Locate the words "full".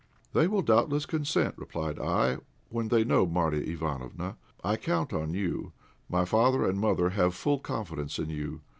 7.35-7.59